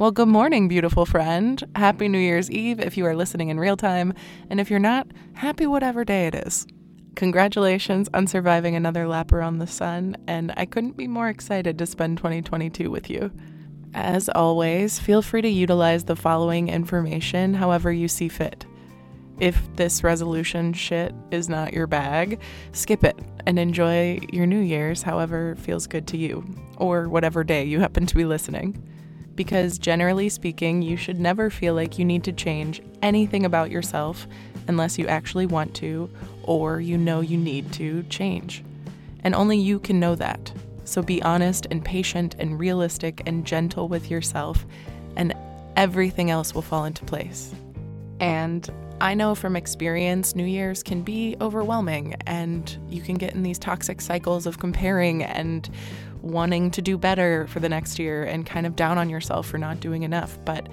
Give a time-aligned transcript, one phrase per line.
[0.00, 1.62] Well, good morning, beautiful friend.
[1.76, 4.14] Happy New Year's Eve if you are listening in real time.
[4.48, 6.66] And if you're not, happy whatever day it is.
[7.16, 11.84] Congratulations on surviving another lap around the sun, and I couldn't be more excited to
[11.84, 13.30] spend 2022 with you.
[13.92, 18.64] As always, feel free to utilize the following information however you see fit.
[19.38, 22.40] If this resolution shit is not your bag,
[22.72, 26.42] skip it and enjoy your New Year's however feels good to you,
[26.78, 28.82] or whatever day you happen to be listening
[29.40, 34.26] because generally speaking, you should never feel like you need to change anything about yourself
[34.68, 36.10] unless you actually want to
[36.42, 38.62] or you know you need to change.
[39.24, 40.52] And only you can know that.
[40.84, 44.66] So be honest and patient and realistic and gentle with yourself,
[45.16, 45.34] and
[45.74, 47.54] everything else will fall into place.
[48.20, 48.68] And
[49.00, 53.58] I know from experience, New Year's can be overwhelming, and you can get in these
[53.58, 55.70] toxic cycles of comparing and
[56.22, 59.58] wanting to do better for the next year and kind of down on yourself for
[59.58, 60.38] not doing enough.
[60.44, 60.68] But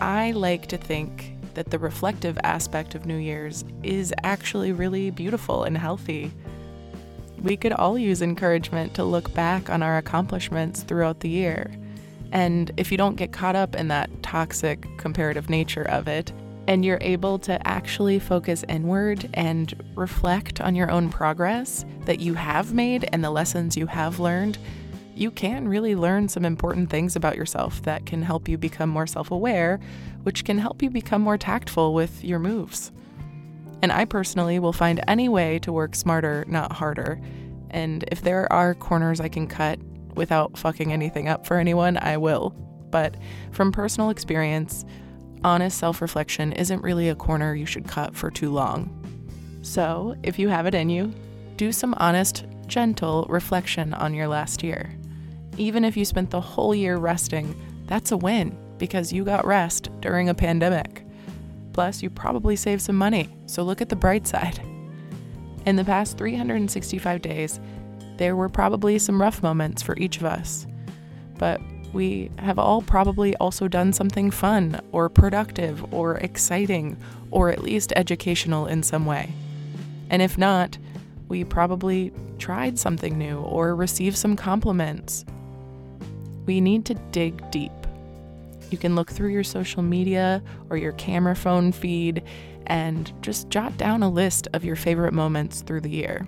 [0.00, 5.64] I like to think that the reflective aspect of New Year's is actually really beautiful
[5.64, 6.32] and healthy.
[7.42, 11.70] We could all use encouragement to look back on our accomplishments throughout the year.
[12.32, 16.32] And if you don't get caught up in that toxic comparative nature of it,
[16.66, 22.34] and you're able to actually focus inward and reflect on your own progress that you
[22.34, 24.58] have made and the lessons you have learned,
[25.14, 29.06] you can really learn some important things about yourself that can help you become more
[29.06, 29.78] self aware,
[30.22, 32.90] which can help you become more tactful with your moves.
[33.82, 37.20] And I personally will find any way to work smarter, not harder.
[37.70, 39.78] And if there are corners I can cut
[40.14, 42.50] without fucking anything up for anyone, I will.
[42.90, 43.16] But
[43.50, 44.84] from personal experience,
[45.44, 48.90] honest self reflection isn't really a corner you should cut for too long.
[49.62, 51.12] So, if you have it in you,
[51.56, 54.98] do some honest, gentle reflection on your last year.
[55.56, 57.54] Even if you spent the whole year resting,
[57.86, 61.04] that's a win because you got rest during a pandemic.
[61.72, 64.60] Plus, you probably saved some money, so look at the bright side.
[65.66, 67.60] In the past 365 days,
[68.16, 70.66] there were probably some rough moments for each of us.
[71.38, 71.60] But
[71.94, 76.96] we have all probably also done something fun or productive or exciting
[77.30, 79.32] or at least educational in some way.
[80.10, 80.76] And if not,
[81.28, 85.24] we probably tried something new or received some compliments.
[86.46, 87.72] We need to dig deep.
[88.70, 92.22] You can look through your social media or your camera phone feed
[92.66, 96.26] and just jot down a list of your favorite moments through the year.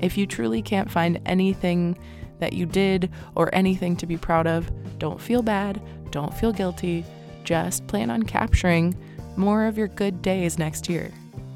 [0.00, 1.96] If you truly can't find anything
[2.38, 5.80] that you did or anything to be proud of, don't feel bad,
[6.10, 7.04] don't feel guilty,
[7.44, 8.96] just plan on capturing
[9.36, 11.12] more of your good days next year,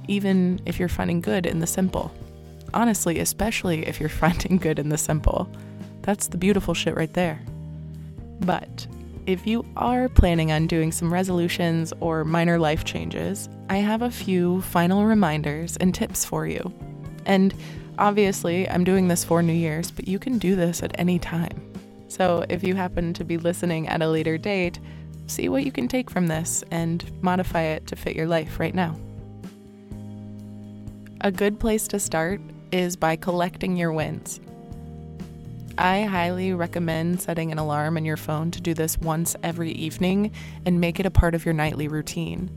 [0.08, 2.12] even if you're finding good in the simple.
[2.74, 5.50] Honestly, especially if you're finding good in the simple.
[6.02, 7.40] That's the beautiful shit right there.
[8.40, 8.86] But
[9.26, 14.10] if you are planning on doing some resolutions or minor life changes, I have a
[14.10, 16.72] few final reminders and tips for you.
[17.24, 17.54] And
[18.02, 21.72] obviously, I'm doing this for New Year's, but you can do this at any time.
[22.08, 24.80] So if you happen to be listening at a later date,
[25.28, 28.74] see what you can take from this and modify it to fit your life right
[28.74, 28.98] now.
[31.20, 32.40] A good place to start
[32.72, 34.40] is by collecting your wins.
[35.78, 40.32] I highly recommend setting an alarm in your phone to do this once every evening
[40.66, 42.50] and make it a part of your nightly routine.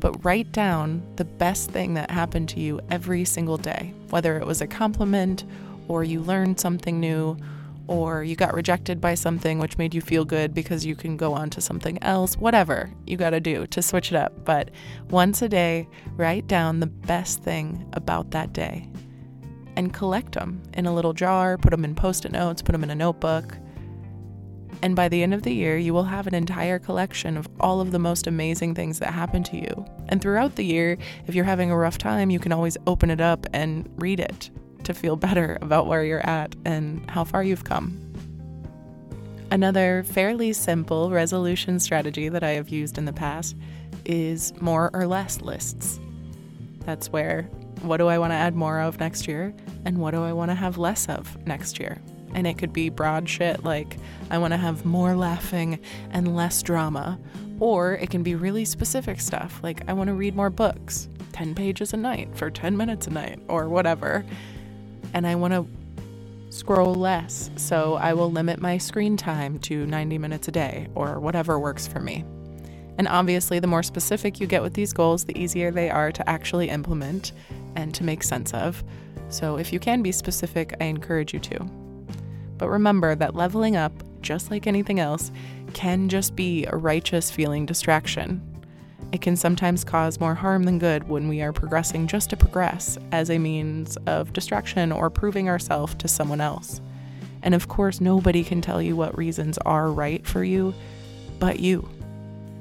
[0.00, 4.46] But write down the best thing that happened to you every single day, whether it
[4.46, 5.44] was a compliment
[5.88, 7.36] or you learned something new
[7.86, 11.34] or you got rejected by something which made you feel good because you can go
[11.34, 14.44] on to something else, whatever you got to do to switch it up.
[14.44, 14.70] But
[15.10, 18.88] once a day, write down the best thing about that day
[19.74, 22.84] and collect them in a little jar, put them in post it notes, put them
[22.84, 23.56] in a notebook.
[24.82, 27.80] And by the end of the year, you will have an entire collection of all
[27.80, 29.84] of the most amazing things that happened to you.
[30.08, 30.96] And throughout the year,
[31.26, 34.50] if you're having a rough time, you can always open it up and read it
[34.84, 37.98] to feel better about where you're at and how far you've come.
[39.50, 43.56] Another fairly simple resolution strategy that I have used in the past
[44.04, 45.98] is more or less lists.
[46.86, 47.42] That's where
[47.82, 49.54] what do I want to add more of next year
[49.84, 51.98] and what do I want to have less of next year?
[52.34, 53.96] And it could be broad shit like
[54.30, 55.80] I want to have more laughing
[56.10, 57.18] and less drama,
[57.58, 61.54] or it can be really specific stuff like I want to read more books, 10
[61.54, 64.24] pages a night for 10 minutes a night, or whatever
[65.14, 65.66] and I want to
[66.50, 71.20] scroll less, so I will limit my screen time to 90 minutes a day or
[71.20, 72.24] whatever works for me.
[72.98, 76.28] And obviously, the more specific you get with these goals, the easier they are to
[76.28, 77.32] actually implement
[77.76, 78.84] and to make sense of.
[79.30, 81.89] So, if you can be specific, I encourage you to.
[82.60, 85.32] But remember that leveling up, just like anything else,
[85.72, 88.42] can just be a righteous feeling distraction.
[89.12, 92.98] It can sometimes cause more harm than good when we are progressing just to progress
[93.12, 96.82] as a means of distraction or proving ourselves to someone else.
[97.42, 100.74] And of course, nobody can tell you what reasons are right for you
[101.38, 101.88] but you.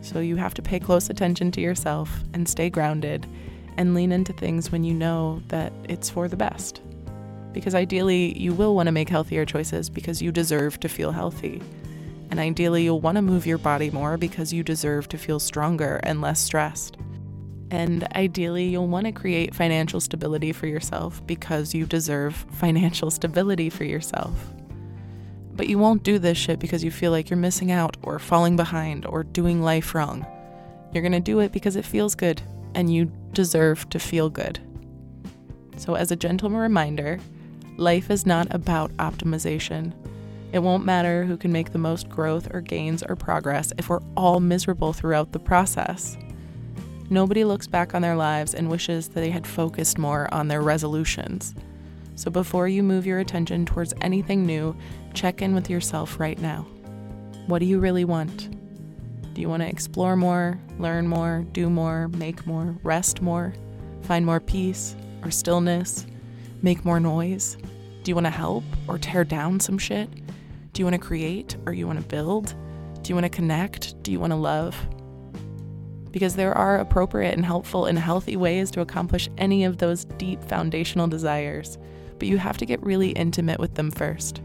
[0.01, 3.27] So you have to pay close attention to yourself and stay grounded
[3.75, 6.79] and lean into things when you know that it's for the best.
[7.53, 11.61] Because ideally, you will want to make healthier choices because you deserve to feel healthy.
[12.29, 15.99] And ideally, you'll want to move your body more because you deserve to feel stronger
[16.03, 16.97] and less stressed.
[17.71, 23.69] And ideally, you'll want to create financial stability for yourself because you deserve financial stability
[23.69, 24.33] for yourself.
[25.53, 28.55] But you won't do this shit because you feel like you're missing out or falling
[28.55, 30.25] behind or doing life wrong.
[30.93, 32.41] You're going to do it because it feels good
[32.75, 34.59] and you deserve to feel good.
[35.77, 37.19] So, as a gentle reminder,
[37.79, 39.93] life is not about optimization.
[40.51, 44.01] It won't matter who can make the most growth or gains or progress if we're
[44.17, 46.17] all miserable throughout the process.
[47.09, 50.61] Nobody looks back on their lives and wishes that they had focused more on their
[50.61, 51.55] resolutions.
[52.15, 54.75] So before you move your attention towards anything new,
[55.13, 56.67] check in with yourself right now.
[57.47, 58.49] What do you really want?
[59.33, 63.53] Do you want to explore more, learn more, do more, make more, rest more,
[64.01, 66.05] find more peace or stillness,
[66.61, 67.57] make more noise?
[68.09, 70.09] Do you want to help or tear down some shit?
[70.73, 72.55] Do you want to create or you want to build?
[73.03, 74.01] Do you want to connect?
[74.01, 74.75] Do you want to love?
[76.09, 80.43] Because there are appropriate and helpful and healthy ways to accomplish any of those deep
[80.43, 81.77] foundational desires,
[82.17, 84.41] but you have to get really intimate with them first.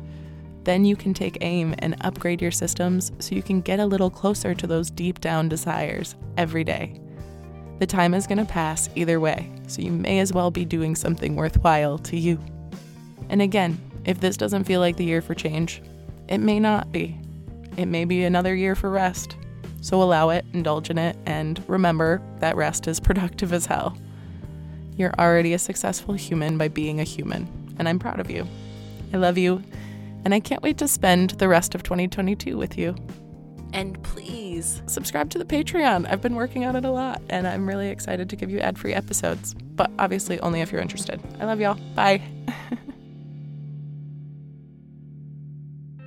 [0.64, 4.10] Then you can take aim and upgrade your systems so you can get a little
[4.10, 7.00] closer to those deep down desires every day.
[7.78, 10.94] The time is going to pass either way, so you may as well be doing
[10.94, 12.38] something worthwhile to you.
[13.28, 15.82] And again, if this doesn't feel like the year for change,
[16.28, 17.18] it may not be.
[17.76, 19.36] It may be another year for rest.
[19.80, 23.96] So allow it, indulge in it, and remember that rest is productive as hell.
[24.96, 28.46] You're already a successful human by being a human, and I'm proud of you.
[29.12, 29.62] I love you,
[30.24, 32.94] and I can't wait to spend the rest of 2022 with you.
[33.72, 36.08] And please subscribe to the Patreon.
[36.08, 38.78] I've been working on it a lot, and I'm really excited to give you ad
[38.78, 41.20] free episodes, but obviously only if you're interested.
[41.40, 41.78] I love y'all.
[41.94, 42.22] Bye.